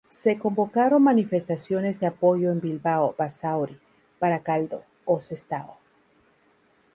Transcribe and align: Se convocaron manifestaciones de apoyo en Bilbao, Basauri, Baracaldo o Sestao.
Se 0.09 0.39
convocaron 0.39 1.03
manifestaciones 1.03 1.99
de 1.99 2.07
apoyo 2.07 2.51
en 2.51 2.59
Bilbao, 2.59 3.13
Basauri, 3.19 3.79
Baracaldo 4.19 4.83
o 5.05 5.21
Sestao. 5.21 5.77